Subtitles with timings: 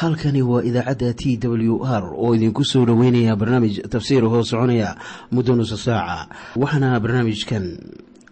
[0.00, 4.90] halkani waa idaacadda t w r oo idinku soo dhoweynaya barnaamij tafsiir hoo soconaya
[5.34, 6.18] muddo nusa saaca
[6.62, 7.64] waxaana barnaamijkan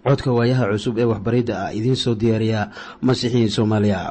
[0.04, 2.60] codka waayaha cusub ee waxbaridda ah idiin soo diyaariya
[3.06, 4.10] masiixiin soomaaliya.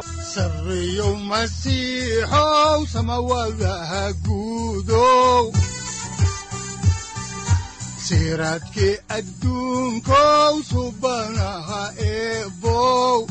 [8.07, 13.27] Siraadkii adduunkow subanaha eebow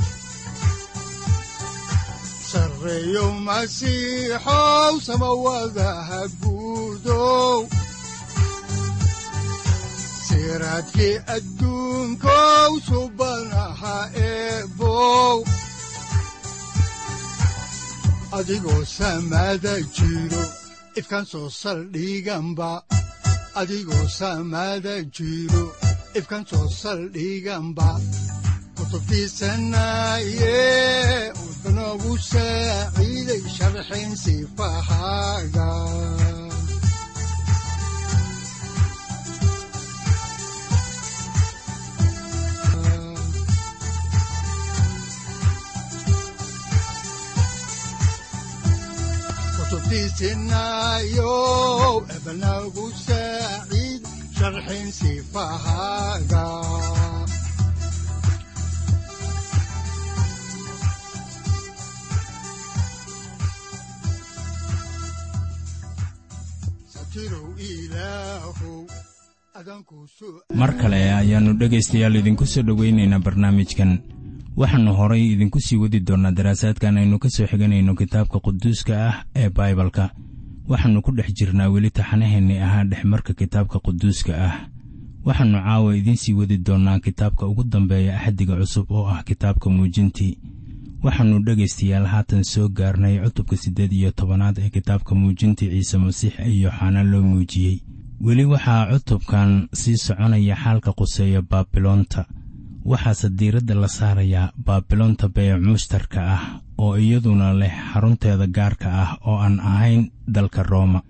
[2.81, 7.69] sareyow masiixow samawadaha guudow
[10.27, 13.99] siraadkii adduunkow subanaha
[19.97, 20.43] jiro
[20.97, 22.71] ifkaan soo saldhiganba
[23.61, 24.07] adigoo
[26.51, 27.89] soo saldhiganba
[28.77, 30.57] kutubtiisanaye
[31.91, 35.69] udanogu saaciiday sharxin sifahaaga
[50.71, 54.03] tubtiisinayow ebanagu saaciid
[54.37, 56.45] sharxin sifahaaga
[70.55, 73.99] mar kale ayaannu dhegaystayaal idinku soo dhowaynaynaa barnaamijkan.
[74.57, 79.49] Waxaannu horay idinku sii wadi doonnaa daraasaadkan aynu ka soo xiganayno kitaabka quduuska ah ee
[79.51, 80.11] baibalka.
[80.69, 84.55] Waxaannu ku dhex jirnaa weli taxanaheennii ahaa dhexmarka kitaabka quduuska ah.
[85.25, 90.39] Waxaannu caawa idiin sii wadi doonnaa kitaabka ugu dambeeya axdiga cusub oo ah kitaabka muujintii.
[91.03, 96.71] Waxaannu dhegaystayaal haatan soo gaarnay cutubka siddeed iyo tobanaad ee kitaabka muujintii ciise masiix iyo
[96.71, 97.79] xaana loo muujiyey
[98.21, 102.25] weli waxaa cutubkan sii soconaya xaalka quseeya baabiloonta
[102.91, 106.43] waxaase diiradda la saarayaa baabiloonta beec mushtarka ah
[106.79, 111.03] oo iyaduna leh xarunteeda gaarka ah oo aan ahayn dalka rooma.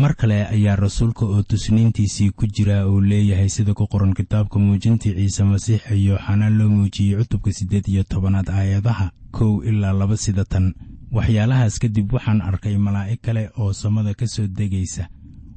[0.00, 5.14] Mar kale ayaa rasuulka oo tusniintiisii ku jira uu leeyahay sida ku qoran kitaabka muujintii
[5.14, 10.44] ciise masiix iyo xanaan loo muujiyey cutubka siddeed iyo tobanaad aayadaha kow ilaa laba sida
[10.44, 10.74] tan
[11.12, 15.08] waxyaalahaas kadib waxaan arkay malaa'ig kale oo samada ka soo degaysa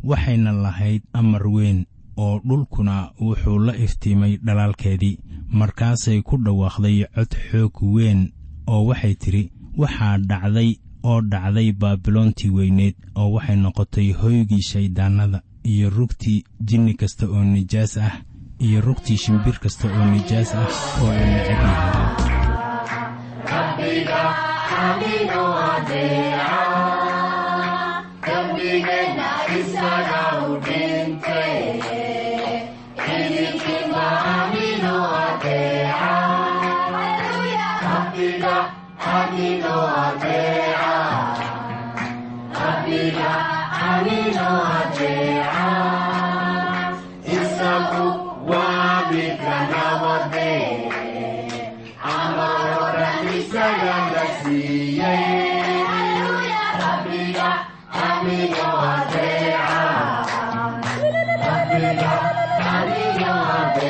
[0.03, 1.85] waxayna lahayd amar weyn
[2.17, 5.19] oo dhulkuna wuxuu la iftiimay dhalaalkeedii.
[5.49, 8.31] Markaasay ku dhawaaqday cod xoog weyn
[8.67, 15.89] oo waxay tidhi waxaa dhacday oo dhacday baabiloontii weyneed oo waxay noqotay hoygii shayddaannada iyo
[15.89, 18.15] rugtii jinni kasta oo nijaas ah
[18.59, 20.67] iyo rugtii shimbir kasta oo nijaas ah
[21.03, 23.07] oo la necab yahay
[56.97, 58.76] Amiga, amiga.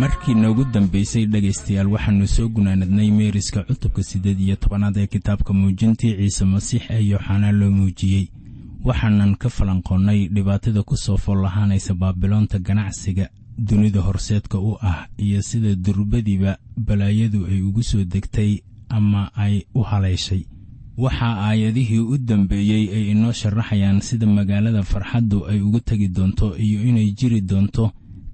[0.00, 6.14] markii noogu dambaysay dhegaystayaal waxaannu soo gunaanadnay meeriska cutubka siddeed iyo tobanaad ee kitaabka muujintii
[6.16, 8.26] ciise masiix ee yooxanaa loo muujiyey.
[8.84, 13.28] Waxaanan ka falanqoonnay dhibaatada ku soo fool lahaanaysa baabiloonta ganacsiga
[13.58, 18.58] dunida horseedka u ah iyo sida durbadiba balaayadu ay ugu soo degtay
[18.88, 20.42] ama ay u halayshay
[21.04, 26.78] waxaa aayadihii u dambeeyey ay inoo sharaxayaan sida magaalada farxaddu ay ugu tegi doonto iyo
[26.88, 27.84] inay jiri doonto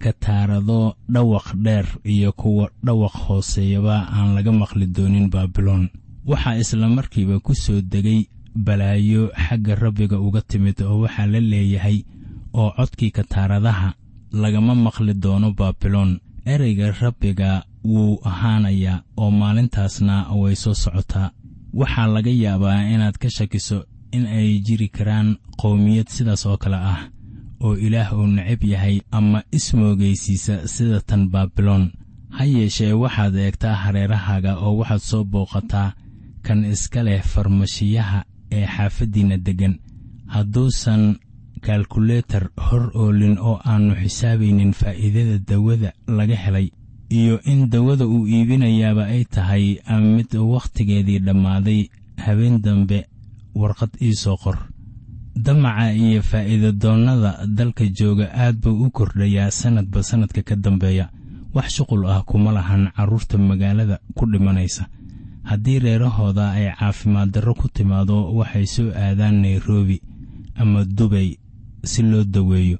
[0.02, 5.84] kataarado dhawaq dheer iyo kuwa dhawaq hooseeyaba aan laga maqli doonin baabiloon.
[6.26, 8.20] Waxaa isla markiiba ku soo degay
[8.67, 11.99] balaayo xagga rabbiga uga timid oo waxaa la leeyahay
[12.60, 13.88] oo codkii kataaradaha
[14.43, 16.20] lagama maqli doono baabiloon.
[16.52, 21.31] Ereyga rabbiga wuu ahaanayaa oo maalintaasna way soo socotaa
[21.80, 23.78] waxaa laga yaabaa inaad ka shakiso
[24.16, 25.28] in ay jiri karaan
[25.60, 27.00] qowmiyad sidaas oo kale ah
[27.64, 31.84] oo ilaah uu necab yahay ama ismoogaysiisa sida tan baabiloon
[32.36, 35.88] ha yeeshee waxaad eegtaa hareerahaaga oo waxaad soo booqataa
[36.46, 38.18] kan iska leh farmashiyaha
[38.56, 39.74] ee xaafaddiinna deggan.
[40.34, 41.02] Hadduusan
[41.66, 46.66] kalkuletar hor oolin oo aannu xisaabaynin faa'iidada dawada laga helay
[47.20, 49.64] iyo in dawada uu iibinayaaba ay tahay
[50.16, 51.81] mid wakhtigeedii dhammaaday.
[52.25, 52.99] Habeen dambe
[53.55, 54.56] warqad ii soo qor.
[55.44, 61.11] Damaca iyo faa'iidadoonnada dalka jooga aad buu u kordhayaa sannadba sannadka ka dambeeya.
[61.55, 64.87] Wax shuqul ah kuma lahan carruurta magaalada ku dhimanaysa.
[65.44, 70.00] Haddii reerahooda ay caafimaad darro ku timaado waxay soo aadaan nairobi
[70.56, 71.37] ama dubay
[71.84, 72.78] si loo daweeyo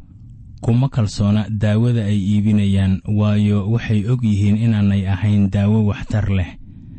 [0.65, 6.51] kuma kalsoona daawada ay iibinayaan waayo waxay og yihiin inaanay ahayn daawo waxtar leh.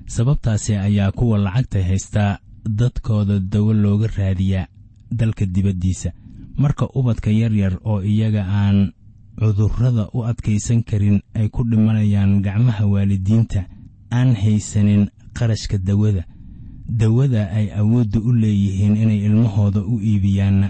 [0.05, 2.37] Sababtaasi ayaa kuwa lacagta haystaa
[2.79, 4.67] dadkooda dawo looga raadiyaa
[5.11, 6.11] dalka dibaddiisa.
[6.57, 8.93] Marka ubadka yaryar oo iyaga aan
[9.39, 13.65] cudurrada u adkaysan karin ay ku dhimanayaan gacmaha waalidiinta
[14.11, 16.23] aan haysanin qarashka dawada.
[16.85, 20.69] Dawada ay awoodda u leeyihiin inay ilmahooda u iibiyaanna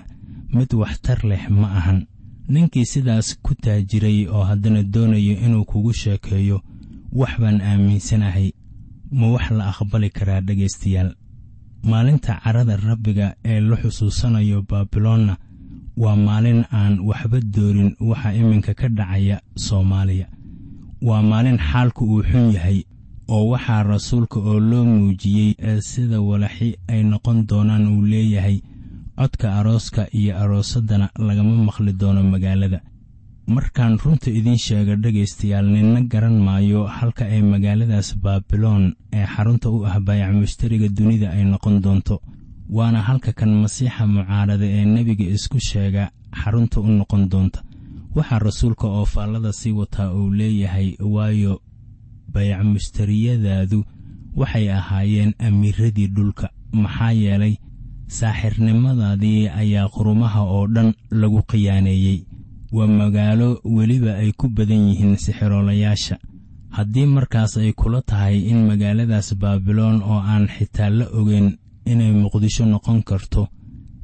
[0.55, 2.07] mid waxtar leh ma ahan
[2.47, 6.61] ninkii sidaas ku taajiray oo haddana doonayo inuu kugu sheekeeyo
[7.11, 8.51] wax baan aaminsanahay.
[9.11, 11.15] Ma wax la aqbali karaa dhegaystayaal?
[11.83, 15.37] Maalinta carada rabbiga ee la xusuusanayo baabiloonna
[15.97, 20.27] waa maalin aan waxba doorin waxa iminka ka dhacaya soomaaliya.
[21.01, 22.83] Waa maalin xaalku uu xun yahay
[23.27, 28.61] oo waxaa rasuulka oo loo muujiyey ee sida walaxi ay noqon doonaan uu leeyahay
[29.17, 32.79] codka arooska iyo aroosaddana lagama maqli doono magaalada.
[33.47, 39.85] Markaan runta idiin sheega dhegaystayaal ninna garan maayo halka ay magaaladaas baabiloon ee xarunta u
[39.85, 42.15] ah baayac mushtariga dunida ay noqon doonto.
[42.69, 46.03] Waana halka kan masiixa mucaarada ee nebiga isku sheega
[46.41, 47.59] xarunta u noqon doonta.
[48.15, 51.61] Waxaa rasuulka oo faallada sii wataa uu leeyahay waayo
[52.33, 53.79] bayac mushtariyadaadu
[54.35, 56.49] waxay ahaayeen amiiradii dhulka.
[56.73, 57.55] Maxaa yeelay
[58.07, 62.19] saaxirnimadaadii ayaa qurumaha oo dhan lagu khiyaaneeyey.
[62.71, 66.17] Waa magaalo weliba ay ku badan yihiin sixiroolayaasha
[66.69, 72.65] haddii markaas ay kula tahay in magaaladaas baabiloon oo aan xitaa la ogeyn inay muqdisho
[72.65, 73.47] noqon karto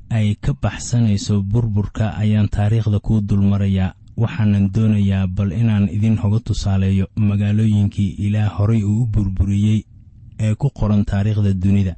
[0.09, 7.05] ay ka baxsanayso burburka ayaan taariikhda kuu dulmarayaa waxaanan doonayaa bal inaan idin hoga tusaaleeyo
[7.15, 9.83] magaalooyinkii ilaah horay uu u burburiyey
[10.39, 11.95] ee ku qoran taariikhda dunida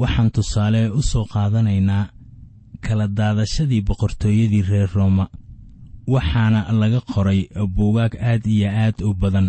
[0.00, 2.04] waxaan tusaale u soo qaadanaynaa
[2.86, 5.24] kala daadashadii boqortooyadii reer rooma.
[6.12, 7.40] Waxaana laga qoray
[7.76, 9.48] buugaag aad iyo aad u badan.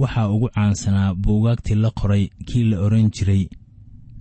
[0.00, 3.44] Waxaa ugu caansanaa buugaagtii la qoray kii la odhan jiray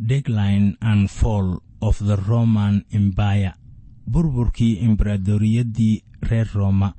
[0.10, 1.50] degline and fall
[1.82, 3.51] of the roman embire
[4.12, 6.94] burburkii embaradoriyaddii reer rooma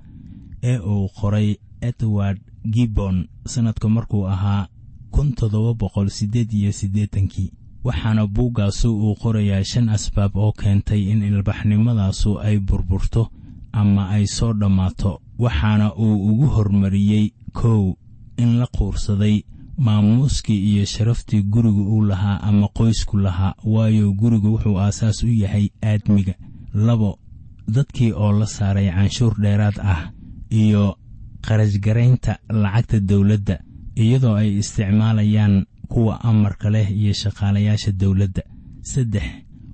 [0.63, 1.49] ee uu qoray
[1.81, 2.39] edward
[2.75, 3.17] gibbon.
[3.47, 4.69] Sannadku markuu ahaa
[5.11, 7.53] kun toddoba boqol siddeed iyo siddeetankii
[7.87, 13.23] waxaana buuggaasu uu qorayaa shan asbaab oo keentay in ilbaxnimadaasu ay burburto
[13.81, 15.13] ama ay soo dhammaato
[15.45, 17.83] waxaana uu ugu hormariyey kow
[18.43, 19.37] in la quursaday
[19.87, 25.69] maamuuskii iyo sharaftii gurigu uu lahaa ama qoysku lahaa waayo gurigu wuxuu aasaas u yahay
[25.91, 26.35] aadmiga.
[26.75, 27.19] Labo
[27.75, 30.01] dadkii oo la saaray canshuur dheeraad ah
[30.51, 30.97] iyo
[31.49, 33.57] qarashgaraynta lacagta dawladda
[33.97, 35.55] iyadoo ay isticmaalayaan
[35.89, 38.43] kuwa amarka leh iyo shaqaalayaasha dawladda
[38.83, 39.25] saddex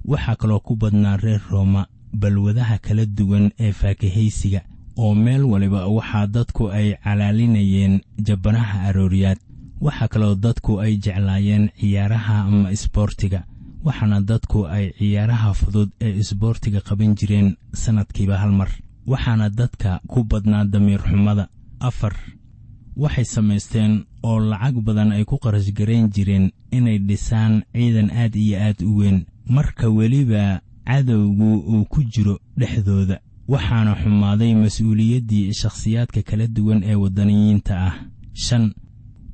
[0.05, 1.87] waxaa kaloo ku badnaa reer rooma
[2.21, 4.61] balwadaha kala duwan ee faakahaysiga
[4.97, 9.39] oo meel waliba waxaa dadku ay calaalinayeen jabbanaha arooriyaad.
[9.81, 13.41] Waxaa kaloo dadku ay jeclaayeen ciyaaraha ama isboortiga
[13.85, 18.69] waxaana dadku ay ciyaaraha fudud ee isboortiga qaban jireen sannadkiiba hal mar.
[19.07, 21.49] Waxaana dadka ku badnaa damiir xumada
[21.81, 22.15] afar
[22.97, 28.79] waxay samaysteen oo lacag badan ay ku qarashgarayn jireen inay dhisaan ciidan aad iyo aad
[28.83, 29.25] u weyn.
[29.49, 37.75] Marka weliba cadowgu uu ku jiro dhexdooda waxaana xumaaday mas'uuliyaddii shakhsiyaadka kala duwan ee waddaniyiinta
[37.89, 37.95] ah.
[38.35, 38.73] Shan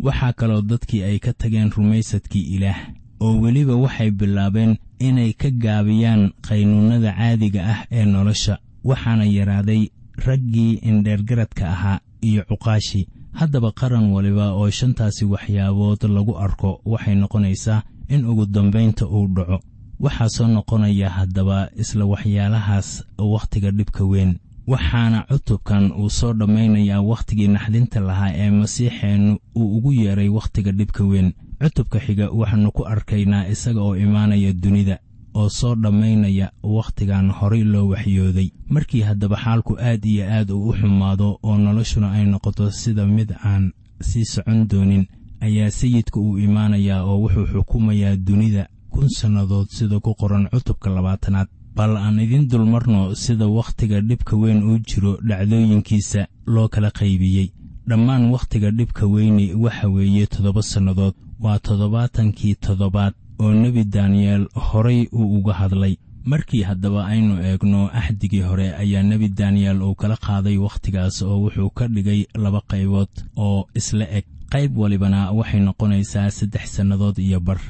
[0.00, 2.78] waxaa kaloo dadkii ay ka tageen rumaysadkii ilaah
[3.20, 9.82] oo weliba waxay bilaabeen inay ka gaabiyaan qaynuunnada caadiga ah ee nolosha waxaana yaraaday
[10.26, 13.06] raggii indheergaradka ahaa iyo cuqaashii
[13.38, 17.82] haddaba qaran waliba oo shantaasi waxyaabood lagu arko waxay noqonaysaa
[18.14, 19.58] in ugu dambaynta uu dhaco.
[20.00, 24.38] Waxaa soo noqonaya haddaba isla waxyaalahaas wakhtiga dhibka weyn.
[24.66, 31.04] Waxaana cutubkan uu soo dhammaynayaa wakhtigii naxdinta lahaa ee masiixeennu uu ugu yeeray wakhtiga dhibka
[31.04, 31.32] weyn.
[31.62, 34.98] Cutubka xiga waxaannu ku arkaynaa isaga oo imaanaya dunida
[35.34, 38.50] oo soo dhammaynaya wakhtigan horay loo waxyooday.
[38.68, 43.30] Markii haddaba xaalku aad iyo aad uu u xumaado oo noloshuna ay noqoto sida mid
[43.44, 45.06] aan sii socon doonin
[45.40, 51.48] ayaa sayidka uu imaanayaa oo wuxuu xukumayaa dunida kun sannadood sida ku qoran cutubka labaatanaad.
[51.76, 57.52] Bal aan idiin dulmarno sida wakhtiga dhibka weyn uu jiro dhacdooyinkiisa loo kala qaybiyey.
[57.88, 61.14] Dhammaan wakhtiga dhibka weyni waxa weeye toddoba sannadood.
[61.40, 65.96] Waa toddobaatankii toddobaad oo nebi daniyeel horay uu uga hadlay.
[66.24, 71.70] Markii haddaba aynu eegno axdigii hore ayaa nebi daniyeel uu kala qaaday wakhtigaas oo wuxuu
[71.70, 74.24] ka dhigay laba qaybood oo isla eg.
[74.52, 77.60] Qayb walibana waxay noqonaysaa saddex sannadood iyo bar.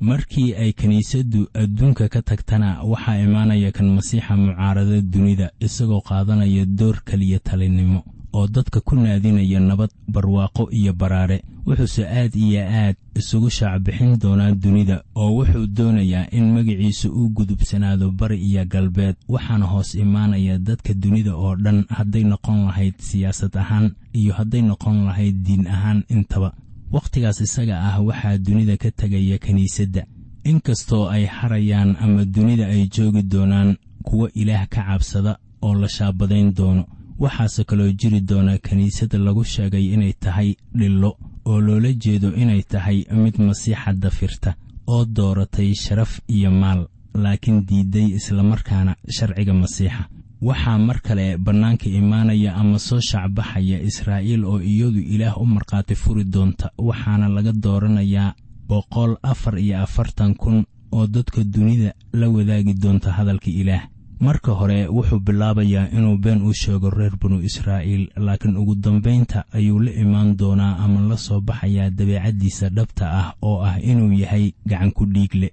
[0.00, 6.96] Markii ay kiniisaddu adduunka ka tagtana waxaa imaanaya kan masiixa mucaarada dunida isagoo qaadanaya door
[7.06, 8.02] keliya talinimo
[8.32, 11.42] oo dadka ku naadinaya nabad barwaaqo iyo baraare.
[11.66, 18.10] Wuxuuse aad iyo aad isugu shaacbixin doonaa dunida oo wuxuu doonayaa in magiciisa uu gudubsanaado
[18.10, 19.16] bari iyo galbeed.
[19.28, 25.04] Waxaana hoos imaanaya dadka dunida oo dhan hadday noqon lahayd siyaasad ahaan iyo hadday noqon
[25.06, 26.52] lahayd diin ahaan intaba.
[26.92, 30.02] Wakhtigaas isaga ah waxaa dunida ka tegaya kiniisadda
[30.44, 36.50] inkastoo ay harayaan ama dunida ay joogi doonaan kuwa ilaah ka cabsada oo la shaabadayn
[36.54, 36.84] doono
[37.18, 43.04] waxaase kaloo jiri doona kiniisada lagu sheegay inay tahay dhillo oo loola jeedo inay tahay
[43.22, 44.54] mid masiixa dafirta
[44.86, 50.08] oo dooratay sharaf iyo maal laakiin diidday islamarkaana sharciga masiixa.
[50.42, 56.24] Waxaa mar kale bannaanka imaanaya ama soo shacbaxaya israa'iil oo iyadu ilaah u markhaati furi
[56.24, 58.34] doonta waxaana laga dooranayaa
[58.68, 63.82] boqol afar iyo afartan kun oo dadka dunida la wadaagi doonta hadalka ilaah
[64.26, 69.80] marka hore wuxuu bilaabayaa inuu been u sheego reer banu israa'iil laakiin ugu dambaynta ayuu
[69.86, 75.06] la imaan doonaa ama la soo baxayaa dabeecaddiisa dhabta ah oo ah inuu yahay gacanku
[75.14, 75.48] dhiigle.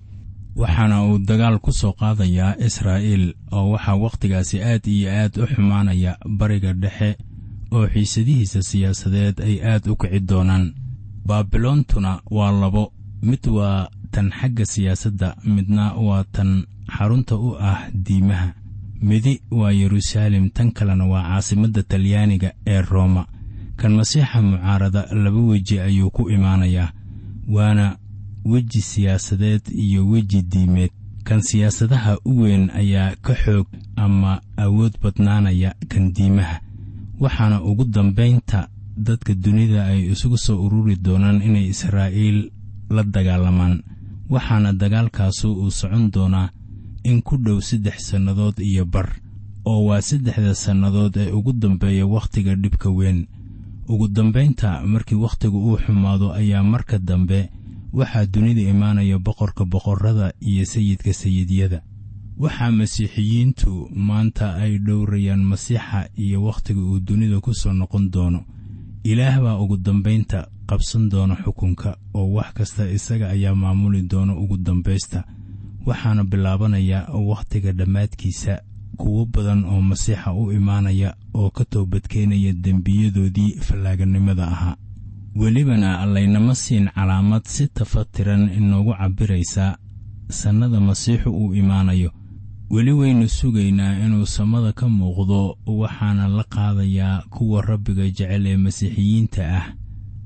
[0.55, 6.11] Waxaana uu dagaal ku soo qaadayaa israa'iil oo waxaa wakhtigaasi aad iyo aad u xumaanaya
[6.39, 7.09] bariga dhexe
[7.71, 10.65] oo xiisadihiisa siyaasadeed ay aad u kici doonaan.
[11.25, 12.83] Baabiloontuna waa labo
[13.21, 18.53] mid waa tan xagga siyaasadda midna waa tan xarunta u ah diimaha.
[19.01, 23.25] Midi waa yeruusaalem tan kalena waa caasimadda talyaaniga ee rooma
[23.79, 26.91] kan masiixa mucaarada laba weji ayuu ku imaanayaa
[27.47, 27.97] waana
[28.45, 30.91] weji siyaasadeed iyo weji diimeed.
[31.23, 36.59] Kan siyaasadaha u weyn ayaa ka xoog ama awood badnaanaya kan diimaha.
[37.19, 38.67] Waxaana ugu dambaynta
[38.97, 42.51] dadka dunida ay isugu soo ururi doonaan inay israa'iil
[42.89, 43.83] la dagaalamaan.
[44.29, 46.49] Waxaana dagaalkaasu uu socon doonaa
[47.09, 49.09] in ku dhow saddex sannadood iyo bar
[49.65, 53.27] oo waa saddexda sannadood ee ugu dambeeya wakhtiga dhibka weyn.
[53.89, 57.49] Ugu dambaynta markii wakhtigu uu xumaado ayaa marka dambe
[57.93, 61.81] waxaa dunida imaanaya boqorka boqorrada iyo sayidka sayidyada
[62.37, 68.45] waxaa masiixiyiintu maanta ay dhowrayaan masiixa iyo wakhtiga uu dunida ku soo noqon doono.
[69.03, 74.57] Ilaah baa ugu dambaynta qabsan doona xukunka oo wax kasta isaga ayaa maamuli doona ugu
[74.57, 75.23] dambaysta
[75.85, 78.61] waxaana bilaabanaya wakhtiga dhammaadkiisa.
[78.97, 84.75] Kuwo badan oo masiixa u imaanaya oo ka toobadkeenaya dembiyadoodii fallaaganimada ahaa.
[85.35, 89.77] Welibana laynama siin calaamad si tafatiran inoogu cabbiraysa
[90.29, 92.11] sannada masiixu uu imaanayo.
[92.69, 99.57] Weli waynu sugaynaa inuu samada ka muuqdo waxaana la qaadayaa kuwa rabbiga jecel ee masiixiyiinta
[99.57, 99.65] ah.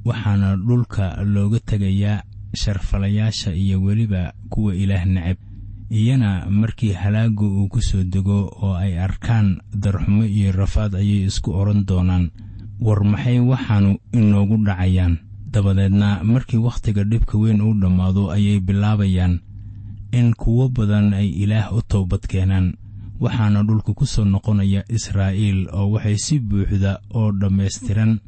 [0.05, 5.37] Waxaana dhulka looga tegayaa sharfalayaasha iyo weliba kuwa ilaah necab
[5.89, 11.51] iyana markii halaaggu uu ku soo dego oo ay arkaan darxumo iyo rafaad ayay isku
[11.53, 12.31] odhan doonaan.
[12.79, 15.17] War maxay waxaanu inoogu dhacayaan?
[15.51, 19.39] Dabadeedna markii wakhtiga dhibka weyn uu dhammaado ayay bilaabayaan
[20.11, 22.73] in kuwo badan ay ilaah u toobad keenaan.
[23.21, 28.19] Waxaana dhulka ku soo noqonaya israa'iil oo waxay si buuxda oo dhammaystiran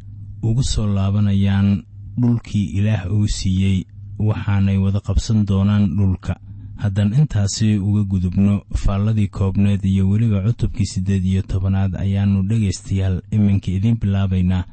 [0.46, 1.84] ugu soo laabanayaan
[2.18, 3.84] dhulkii ilaah uu siiyey
[4.20, 6.36] waxaanay wada qabsan doonaan dhulka.
[6.76, 13.72] Haddaan intaasi uga gudubno faalladii koobneed iyo weliba cutubkii siddeed iyo tobanaad ayaannu dhegaystayaal iminka
[13.72, 14.64] idiin bilaabaynaa.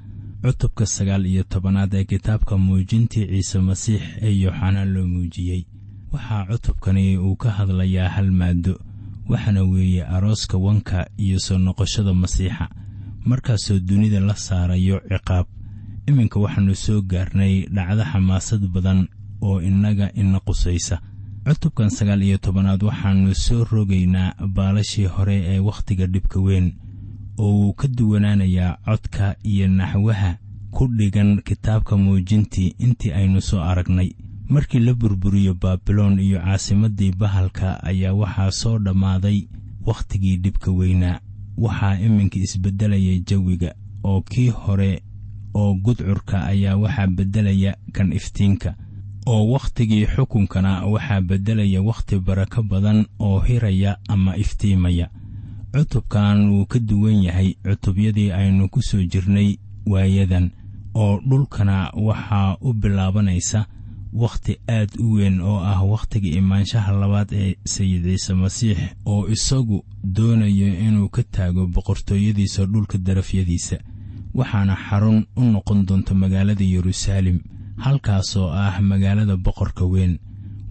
[0.42, 5.64] Cutubka sagaal iyo tobanaad ee kitaabka muujintii ciise masiix ee yooxanaa loo muujiyey.
[6.12, 8.74] Waxaa cutubkani uu ka hadlayaa hal maado
[9.28, 12.68] waxaana weeye arooska wanka iyo soo noqoshada masiixa.
[13.24, 15.46] Markaasoo dunida la saarayo ciqaab
[16.08, 19.08] iminka waxaannu soo gaarnay dhacdo xamaasad badan
[19.42, 21.00] oo innaga ina qusaysa.
[21.44, 26.72] Cutubkan sagaal iyo tobanaad waxaannu soo rogaynaa baalashii hore ee wakhtiga dhibka weyn
[27.38, 30.38] oo wuu ka duwanaanayaa codka iyo naxwaha
[30.70, 34.10] ku dhigan kitaabka muujintii intii aynu soo aragnay.
[34.48, 39.48] Markii la burburiyo baabiloon iyo caasimaddii bahalka ayaa waxaa soo dhammaaday
[39.86, 41.20] wakhtigii dhibka weynaa
[41.58, 45.02] waxaa iminka isbeddelaya jawiga oo kii hore
[45.54, 48.74] oo gudcurka ayaa waxaa beddelaya kan iftiinka
[49.26, 55.08] oo wakhtigii xukunkana waxaa beddelaya wakhti barako badan oo hiraya ama iftiimaya.
[55.72, 60.50] Cutubkan wuu ka duwan yahay cutubyadii aynu ku soo jirnay waayadan
[60.94, 63.66] oo dhulkana waxaa u bilaabanaysa
[64.12, 69.84] wakhti aad u weyn oo ah wakhtiga imaanshaha labaad ee sayid ciise masiix oo isagu
[70.04, 73.76] doonayo inuu ka taago boqortooyadiisa dhulka darafyadiisa
[74.34, 77.38] waxaana xarun u noqon doonta magaalada yeruusaalem
[77.84, 80.18] halkaasoo ah magaalada boqorka weyn.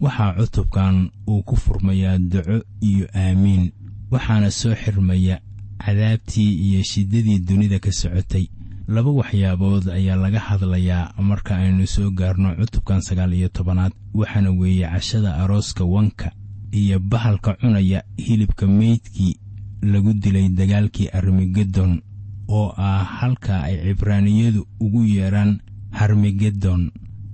[0.02, 3.72] Waxaa cutubkan uu ku furmayaa duco iyo aamiin
[4.12, 5.40] waxaana soo xirmaya
[5.84, 8.46] cadaabtii iyo shiddadii dunida ka socotay.
[8.88, 14.88] Laba waxyaabood ayaa laga hadlayaa marka aynu soo gaarno cutubkan sagaal iyo tobanaad waxaana weeye
[14.90, 16.32] cashada arooska wanka
[16.72, 19.38] iyo bahalka cunaya hilibka meydkii
[19.82, 22.02] lagu dilay dagaalkii armigedon
[22.48, 25.60] oo ah halka ay cibraaniyadu ugu yeedhaan
[26.02, 26.92] harmigedon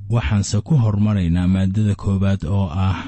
[0.10, 3.00] waxaanse ku hormaraynaa maaddada koowaad oo ah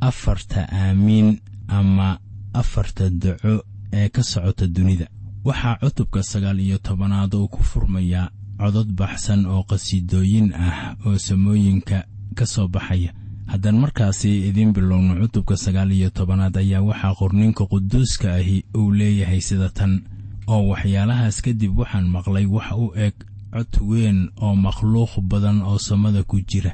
[0.00, 2.18] afarta aamiin ama
[2.60, 5.06] afarta daco ee ka socota dunida.
[5.44, 12.04] Waxaa cutubka sagaal iyo tobanaad uu ku furmayaa codod baxsan oo qhasiidooyin ah oo samooyinka
[12.34, 13.12] ka soo baxaya.
[13.46, 19.40] Haddaan markaasi idiin bilowno cutubka sagaal iyo tobanaad ayaa waxaa qorninka quduuska ahi uu leeyahay
[19.40, 20.02] sida tan.
[20.46, 23.14] Oo waxyaalahaas kadib waxaan maqlay wax u eg
[23.54, 26.72] cod weyn oo makhluuq badan oo samada ku jira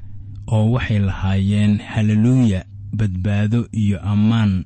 [0.54, 2.64] oo waxay lahaayeen haleluuya
[2.98, 4.64] badbaado iyo ammaan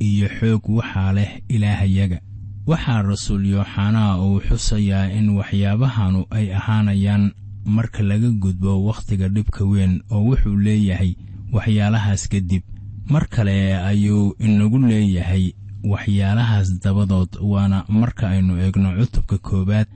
[0.00, 2.18] iyo xoog waxaa leh ilaahayaga
[2.66, 7.32] waxaa rasuul yooxanaa uu xusayaa in waxyaabahanu ay ahaanayaan
[7.64, 11.12] marka laga gudbo wakhtiga dhibka weyn oo wuxuu leeyahay
[11.52, 12.62] waxyaalahaas kadib.
[13.08, 15.52] Mar kale ayuu inagu leeyahay
[15.84, 19.88] waxyaalahaas dabadood waana marka aynu eegno cutubka koowaad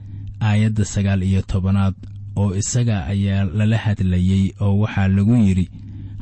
[0.49, 1.95] aayadda sagaal iyo tobanaad
[2.41, 5.65] oo isaga ayaa lala hadlayey oo waxaa lagu yidhi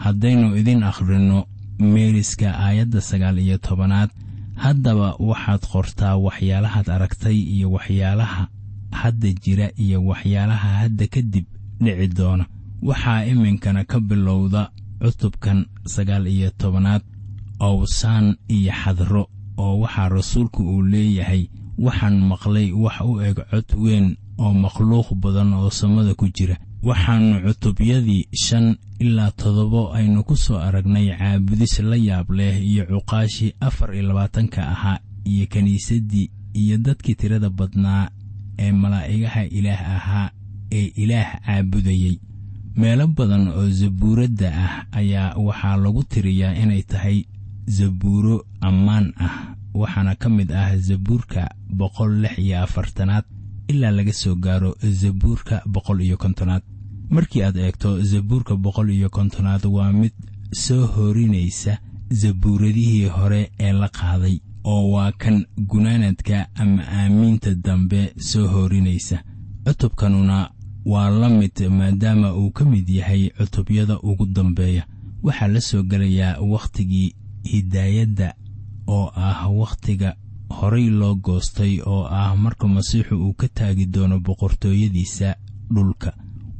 [0.04, 1.40] haddaynu idin akhrinno
[1.94, 4.10] meeriska aayadda sagaal iyo tobanaad
[4.64, 8.44] haddaba waxaad qortaa waxyaalahaad aragtay iyo waxyaalaha
[9.02, 11.46] hadda jira iyo waxyaalaha hadda kadib
[11.84, 12.46] dhici doona.
[12.90, 14.62] Waxaa iminkana ka bilowda
[15.02, 15.60] cutubkan
[15.94, 17.02] sagaal iyo tobanaad
[17.60, 19.24] owsaan iyo xadro
[19.58, 21.44] oo waxaa rasuulku uu leeyahay
[21.86, 26.56] waxaan maqlay wax u eg cod weyn oo makhluuq badan oo samada ku jira.
[26.84, 33.54] Waxaannu cutubyadii shan ilaa toddobo aynu ku soo aragnay caabudis la yaab leh iyo cuqaashii
[33.68, 38.10] afar iyo labaatanka ahaa iyo kiniisaddii iyo dadkii tirada badnaa
[38.60, 40.30] ee malaa'igaha ilaah ahaa
[40.72, 42.18] ee ilaah caabudayey
[42.76, 47.26] meelo badan oo zabuuradda ah ayaa waxaa lagu tiriyaa inay tahay
[47.68, 53.24] zabuuro ammaan ah waxaana ka mid ah zabuurka boqol lix iyo afartanaad
[53.68, 56.62] ilaa laga soo gaaro zabuurka boqol iyo kontonaad.
[57.10, 60.12] Markii aad eegto zabuurka boqol iyo kontonaad waa mid
[60.52, 61.78] soo horinaysa
[62.10, 69.24] zabuuradihii hore ee la qaaday oo waa kan gunaanadka ama aamiinta dambe soo horinaysa.
[69.66, 70.50] Cutubkanuna
[70.86, 74.84] waa la mid maadaama uu ka mid yahay cutubyada ugu dambeeya.
[75.24, 78.34] Waxaa la soo gelayaa wakhtigii hidaayadda
[78.88, 80.16] oo ah wakhtiga
[80.50, 85.36] horay loo goostay oo ah marka masiixu uu ka taagi doono boqortooyadiisa
[85.74, 86.14] dhulka.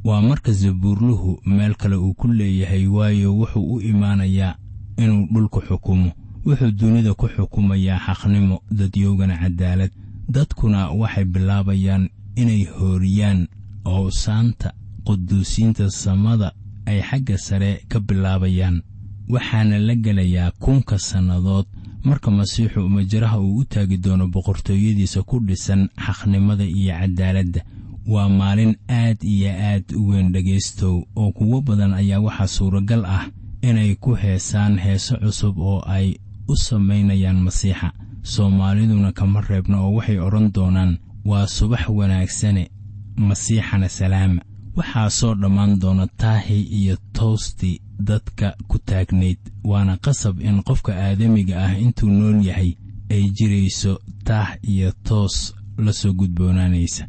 [0.04, 4.56] Waa marka zabuurluhu meel kale uu ku leeyahay waayo wuxuu u imaanayaa
[4.96, 6.10] inuu dhulku xukumo.
[6.46, 9.90] Wuxuu dunida ku xukumayaa xaqnimo dadyoogana cadaalad.
[10.28, 13.48] Dadkuna waxay bilaabayaan inay hooriyaan
[13.84, 14.72] owsaanta
[15.06, 16.52] quduusiinta samada
[16.86, 18.82] ay xagga sare ka bilaabayaan.
[19.28, 21.66] Waxaana la gelayaa kunka sannadood
[22.04, 27.60] marka masiixu majraha uu u taagi doono boqortooyadiisa ku dhisan xaqnimada iyo cadaaladda
[28.06, 33.24] waa maalin aad iyo aad u weyn dhegaystow oo kuwo badan ayaa waxaa suuragal ah
[33.62, 36.16] inay ku heesaan heeso cusub oo ay
[36.48, 37.92] u samaynayaan masiixa.
[38.22, 42.70] Soomaaliduna kama reebno oo waxay odhan doonaan waa subax wanaagsane
[43.16, 44.42] masiixana salaama.
[44.76, 51.54] Waxaa soo dhammaan doona taahi iyo toostii dadka ku taagnayd waana qasab in qofka aadamiga
[51.66, 52.76] ah intuu nool yahay
[53.10, 53.92] ay jirayso
[54.24, 57.04] taah iyo toos la soo gudboonaanaysa.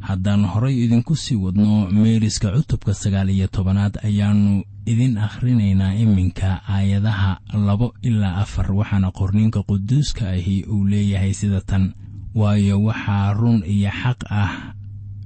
[0.00, 7.40] Haddaan horay idinku sii wadno meeriska cutubka sagaal iyo tobanaad ayaannu idin akhrinaynaa iminka aayadaha
[7.66, 11.92] labo ilaa afar waxaana qorniinka quduuska ahi uu leeyahay sida tan.
[12.34, 14.52] Waayo waxaa run iyo xaq ah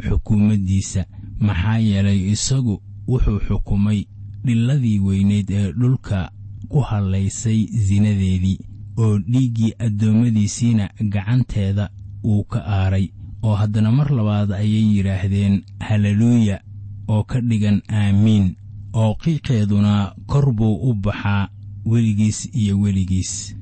[0.09, 1.05] xukuumaddiisa
[1.41, 2.75] maxaa yeelay isagu
[3.09, 4.01] wuxuu xukumay
[4.45, 6.31] dhiladii weyneyd ee dhulka
[6.69, 8.59] ku hallaysay sinadeedii
[8.97, 11.91] oo dhiiggii addoommadiisiina gacanteeda
[12.25, 13.07] uu ka aaray
[13.43, 16.61] oo haddana mar labaad ayay yidhaahdeen haleluuya
[17.09, 18.57] oo ka dhigan aamiin
[18.93, 21.49] oo qiiqeeduna kor buu u baxaa
[21.87, 23.57] weligiis iyo weligiis.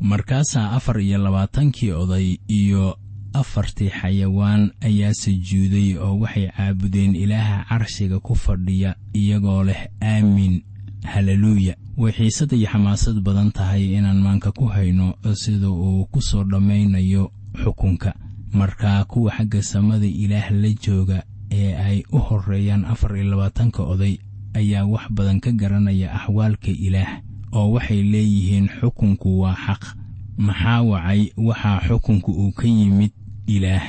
[0.00, 2.96] Markaasaa afar iyo labaatankii oday iyo
[3.34, 10.62] afartii xayawaan ayaa sujuuday oo waxay caabudeen ilaaha carshiga ku fadhiya iyagoo leh aamin
[11.04, 16.44] haleluuya way xiisad iyo xamaasad badan tahay inaan maanka ku hayno sida uu ku soo
[16.44, 17.32] dhammaynayo
[17.64, 18.14] xukunka.
[18.52, 24.18] Markaa kuwa xagga samada ilaah la jooga ee ay u horreeyaan afar iyo labaatanka oday
[24.54, 27.20] ayaa wax badan ka garanaya axwaalka ilaah
[27.52, 29.82] oo waxay leeyihiin xukunku waa xaq.
[30.36, 31.32] Maxaa wacay?
[31.36, 33.12] Waxaa xukunku uu ka yimid
[33.46, 33.82] ilaah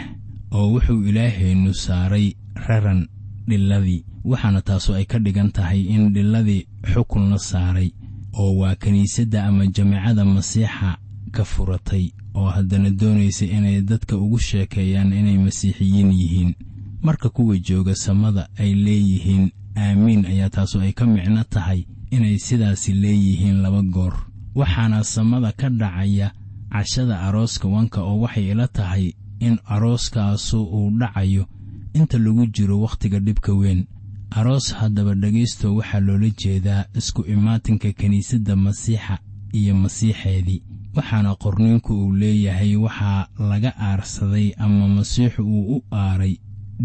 [0.51, 3.07] oo wuxuu ilaaheennu saaray raran
[3.47, 7.89] dhiladii waxaana taasu ay ka dhigan tahay in dhiladii xukun la saaray
[8.33, 10.97] oo waa kiniisadda ama jameecada masiixa
[11.31, 16.53] ka furatay oo haddana doonaysa inay dadka ugu sheekeeyaan inay masiixiyiin yihiin.
[17.01, 22.93] Marka kuwa jooga samada ay leeyihiin aamiin ayaa taasu ay ka micno tahay inay sidaasi
[22.93, 24.13] leeyihiin laba goor.
[24.55, 26.31] Waxaana samada ka dhacaya
[26.71, 29.13] cashada arooska wanka oo waxay ila tahay
[29.47, 31.45] in arooskaasu uu dhacayo
[31.93, 33.85] inta lagu jiro wakhtiga dhibka weyn.
[34.31, 39.17] Aroos haddaba dhegaysto waxaa loola jeedaa isku imaatinka kiniisadda masiixa
[39.53, 40.61] iyo masiixeedii
[40.95, 46.35] waxaana qorniinku uu leeyahay waxaa laga aarsaday ama masiixu uu u aaray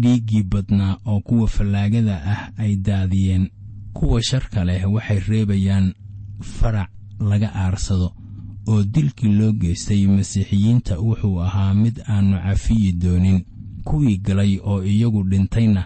[0.01, 3.49] dhiiggii badnaa oo kuwa fallaagada ah ay daadiyeen.
[3.93, 5.93] Kuwa sharka leh waxay reebayaan
[6.41, 8.13] farac laga aarsado
[8.71, 13.39] oo dilkii loo geystay masiixiyiinta wuxuu ahaa mid aannu cafiyi doonin.
[13.87, 15.81] Kuwii galay oo iyagu dhintayna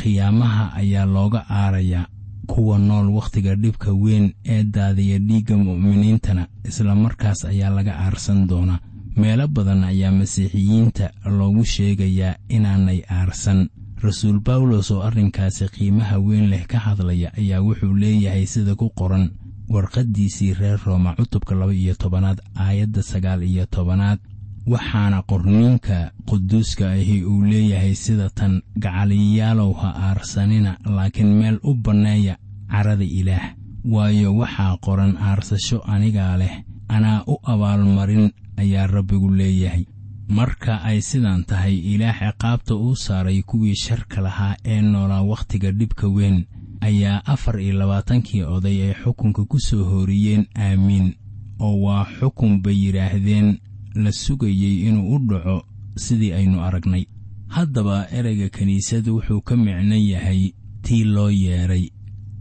[0.00, 2.06] qiyaamaha ayaa looga aarayaa
[2.46, 8.78] kuwa nool wakhtiga dhibka weyn ee daadiya dhiigga mu'miniintana isla markaas ayaa laga aarsan doonaa.
[9.16, 13.68] Meelo badan ayaa masiixiyiinta loogu sheegayaa inaanay aarsan.
[14.02, 19.30] Rasuul bawlos oo arrinkaasi qiimaha weyn leh ka hadlaya ayaa wuxuu leeyahay sida ku qoran
[19.68, 24.18] warqaddiisii reer rooma cutubka laba iyo tobanaad aayadda sagaal iyo tobanaad
[24.66, 32.36] waxaana qorniinka quduuska ahi uu leeyahay sida tan gacaliyaalow ha aarsanina laakiin meel u banneeya
[32.70, 33.54] carada ilaah.
[33.84, 36.54] Waayo waxaa qoran aarsasho anigaa leh
[36.88, 39.84] anaa u abaalmarin ayaa rabbigu leeyahay.
[40.28, 46.08] Marka ay sidan tahay ilaah ciqaabta uu saaray kuwii sharka lahaa ee noolaa wakhtiga dhibka
[46.08, 46.46] weyn
[46.88, 51.14] ayaa afar iyo labaatankii oday ay xukunka ku soo hooriyeen aamiin
[51.60, 53.58] oo waa xukun bay yidhaahdeen
[53.94, 55.56] la sugayey inuu u dhaco
[55.96, 57.04] sidii aynu aragnay.
[57.48, 61.90] Haddaba ereyga kiniisadu wuxuu ka micno yahay tii loo yeedhay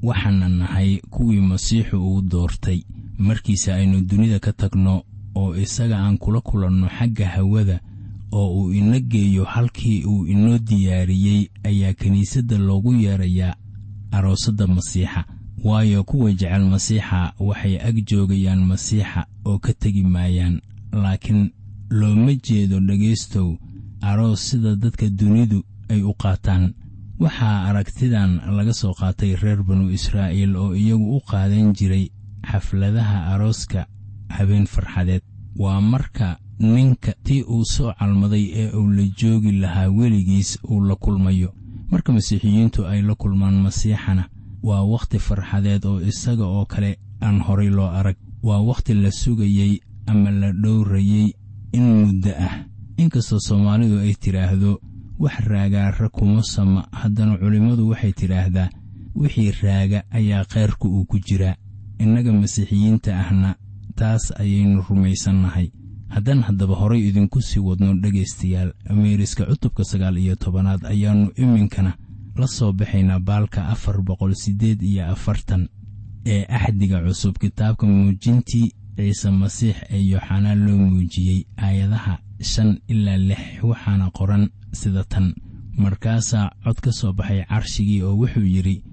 [0.03, 2.79] waxaana nahay kuwii masiixu uu doortay.
[3.17, 5.03] Markiise aynu dunida ka tagno
[5.35, 7.79] oo isaga aan kula kulanno xagga hawada
[8.31, 13.55] oo uu ina geeyo halkii uu inoo diyaariyey ayaa kiniisadda loogu yeedrayaa
[14.17, 15.25] aroosadda masiixa.
[15.63, 20.61] Waayo kuwa jecel masiixa waxay ag joogayaan masiixa oo ka tegi maayaan.
[20.91, 21.51] Laakiin
[21.89, 23.49] looma jeedo dhegaystow
[24.01, 26.73] aroos sida dadka dunidu ay u qaataan.
[27.19, 32.09] Waxaa aragtidan laga soo qaatay reer banu israa'iil oo iyagu u qaadan jiray
[32.49, 33.87] xafladaha arooska
[34.29, 35.21] habeen farxadeed.
[35.55, 40.95] Waa marka ninka tii uu soo calmaday ee uu la joogi lahaa weligiis uu la
[40.95, 41.53] kulmayo
[41.93, 44.23] marka masiixiyiintu ay la kulmaan masiixana
[44.67, 48.17] waa wakhti farxadeed oo isaga oo kale aan horay loo arag.
[48.47, 49.73] Waa wakhti la sugayey
[50.07, 51.27] ama la dhowrayey
[51.77, 52.55] in muddo ah.
[52.97, 54.71] Inkastoo soomaalidu ay tidhaahdo
[55.19, 56.81] wax raagaara kuma sama.
[56.91, 58.69] Haddana culimmadu waxay tidhaahdaa
[59.15, 61.55] wixii raaga ayaa khayrku uu ku jiraa.
[61.99, 63.55] Innaga masiixiyiinta ahna
[63.95, 65.67] taas ayaynu rumaysannahay
[66.15, 71.93] haddaan haddaba horay idinku sii wadno dhegaystayaal meeriska cutubka sagaal iyo tobanaad ayaannu iminkana
[72.35, 75.67] la soo baxaynaa baalka afar boqol siddeed iyo afartan
[76.25, 77.35] ee axdiga cusub.
[77.37, 85.03] Kitaabka muujintii ciise masiix ee yooxanaa loo muujiyey aayadaha shan ilaa lix waxaana qoran sida
[85.03, 85.33] tan.
[85.77, 88.83] Markaasaa cod ka soo baxay carshigii oo wuxuu yidhi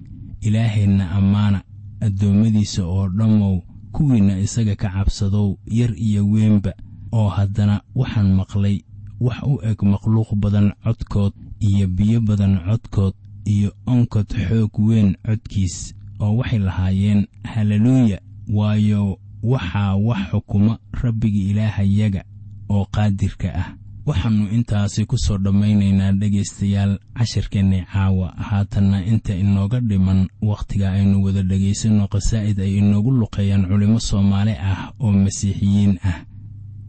[0.40, 1.62] ilaahayna ammaana
[2.00, 3.60] addoommadiisa oo dhammow
[3.92, 6.72] kuwiinna isaga ka cabsadow yar iyo weynba
[7.12, 8.76] oo haddana waxaan maqlay
[9.20, 15.94] wax u eg makhluuq badan codkood iyo biyo badan codkood iyo onkod xoog weyn codkiis
[16.20, 18.18] oo waxay lahaayeen haleluuya
[18.48, 22.22] waayo waxaa wax xukuma rabbiga ilaahayaga
[22.68, 23.68] oo qaadirka ah.
[24.06, 28.32] Waxaannu intaasi ku soo dhammaynaynaa dhegaystayaal cashirkeennay caawa.
[28.36, 34.92] Haatanna inta inooga dhiman wakhtiga aynu wada dhegaysanno qasaa'id ay inoogu luqeeyaan culimmo soomaali ah
[35.00, 36.24] oo masiixiyiin ah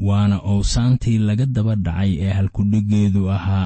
[0.07, 3.65] waana owsaantii laga daba dhacay ee halkudhiggeedu ahaa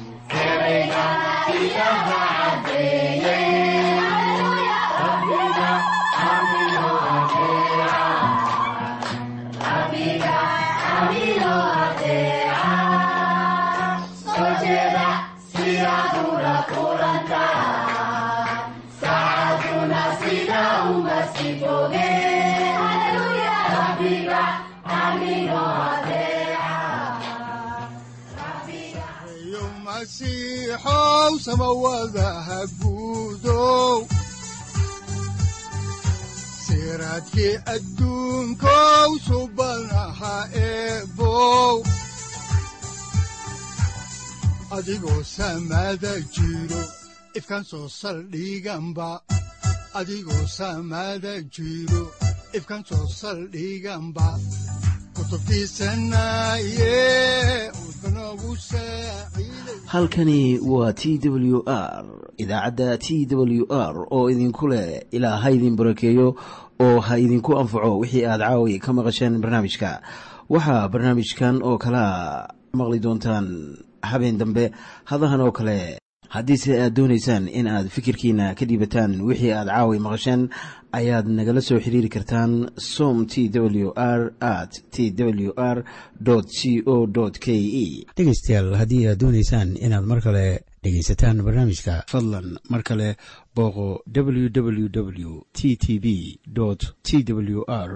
[21.61, 22.30] poder.
[30.01, 34.01] Masiixow samawadaha guudow
[36.65, 40.35] siraadkii adduunkow subanaha
[40.65, 41.75] eebow
[44.77, 46.81] adigoo samada jiro
[47.37, 49.09] ifkan soo saldhiganba
[49.99, 52.03] adigoo samada jiro
[52.57, 54.27] ifkan soo saldhiganba
[59.85, 62.05] halkani waa t w r
[62.37, 66.35] idaacadda t w r oo idinku leh ilaa ha idin barakeeyo
[66.79, 70.01] oo ha idinku anfaco wixii aad caawi ka maqasheen barnaamijka.
[70.49, 74.71] Waxaa barnaamijkan oo kalaa maqli doontaan habeen dambe
[75.05, 76.00] hadahan oo kale
[76.35, 80.41] haddiise aad doonaysaan in aad fikirkiina ka dhiibataan wixii aad caawi maqasheen
[80.99, 85.77] ayaad nagala soo xiriiri kartaan som t w r at t w r
[86.57, 86.95] c o
[87.45, 87.47] k
[87.83, 87.85] e
[88.17, 90.45] dhegaystayaal haddii aad doonaysaan inaad mar kale
[90.83, 93.09] dhegaysataan barnaamijka fadlan mar kale
[93.55, 96.07] booqo www t t b
[97.07, 97.89] t w r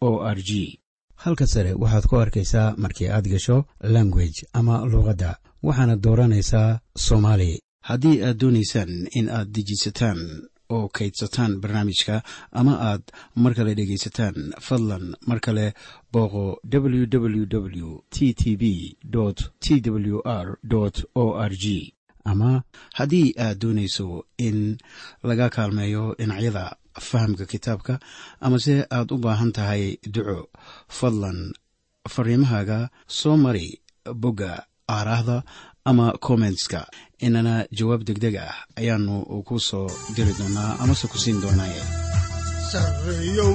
[0.00, 0.78] o r g
[1.24, 3.56] halka sare waxaad ku arkaysaa markii aad gasho
[3.96, 5.30] language ama luuqadda
[5.66, 7.50] waxaana dooranaysaa soomaali.
[7.88, 10.20] Haddii aad doonaysaan in aad dejisataan
[10.74, 12.16] oo kaydsataan barnaamijka
[12.60, 13.02] ama aad
[13.42, 15.66] mar kale dhegaysataan fadlan mar kale
[16.12, 18.64] booqo www t t b
[19.64, 20.48] t w r
[21.22, 21.94] o r g.
[22.30, 22.62] Ama
[22.98, 24.06] haddii aad doonayso
[24.38, 24.58] in
[25.28, 26.64] laga kaalmeeyo dhinacyada
[27.08, 27.94] fahamka kitaabka
[28.40, 30.38] amase aad u baahan tahay duco
[30.88, 31.52] fadlan
[32.08, 33.66] fariimahaaga soo mari
[34.22, 34.52] bogga
[34.88, 35.42] aaraahda
[35.84, 36.86] ama kommentska
[37.18, 41.82] inana jawaab degdeg ah ayaanu ku soo diri doonaa amase ku siin doonaaye.
[42.72, 43.52] Sareyow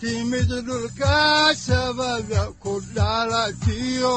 [0.00, 4.16] timid dhulka sabada ku dhalatiyo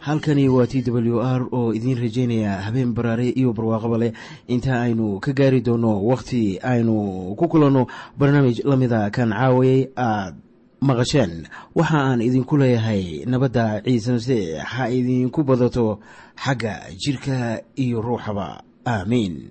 [0.00, 4.12] halkani waa t w r oo idiin rajaynaya habeen baraare iyo barwaaqaba leh.
[4.48, 7.86] Inta aynu ka gaari doono wakhti aynu ku kulanno
[8.18, 10.34] barnaamij la mida kan caawayay aad
[10.80, 11.46] maqasheen.
[11.74, 15.98] Waxa aan idinku leeyahay nabadda ciise masiix ha idinku badato
[16.36, 18.62] xagga jidhka iyo ruuxaba.
[18.86, 19.48] Aamiin